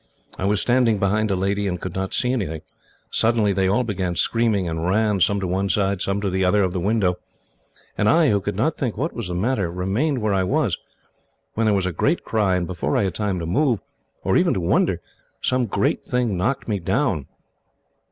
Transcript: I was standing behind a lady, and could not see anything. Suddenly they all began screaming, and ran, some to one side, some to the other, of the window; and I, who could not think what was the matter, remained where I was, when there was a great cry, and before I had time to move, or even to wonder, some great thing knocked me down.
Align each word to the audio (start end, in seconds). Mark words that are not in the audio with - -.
I 0.35 0.45
was 0.45 0.59
standing 0.59 0.97
behind 0.97 1.29
a 1.29 1.35
lady, 1.35 1.67
and 1.67 1.79
could 1.79 1.93
not 1.93 2.11
see 2.15 2.33
anything. 2.33 2.63
Suddenly 3.11 3.53
they 3.53 3.67
all 3.67 3.83
began 3.83 4.15
screaming, 4.15 4.67
and 4.67 4.83
ran, 4.83 5.19
some 5.19 5.39
to 5.39 5.45
one 5.45 5.69
side, 5.69 6.01
some 6.01 6.19
to 6.21 6.31
the 6.31 6.43
other, 6.43 6.63
of 6.63 6.73
the 6.73 6.79
window; 6.79 7.19
and 7.99 8.09
I, 8.09 8.31
who 8.31 8.41
could 8.41 8.55
not 8.55 8.75
think 8.77 8.97
what 8.97 9.13
was 9.13 9.27
the 9.27 9.35
matter, 9.35 9.71
remained 9.71 10.17
where 10.17 10.33
I 10.33 10.41
was, 10.43 10.75
when 11.53 11.65
there 11.67 11.75
was 11.75 11.85
a 11.85 11.91
great 11.91 12.23
cry, 12.23 12.55
and 12.55 12.65
before 12.65 12.97
I 12.97 13.03
had 13.03 13.13
time 13.13 13.37
to 13.41 13.45
move, 13.45 13.79
or 14.23 14.37
even 14.37 14.55
to 14.55 14.59
wonder, 14.59 15.01
some 15.39 15.67
great 15.67 16.03
thing 16.03 16.35
knocked 16.35 16.67
me 16.67 16.79
down. 16.79 17.27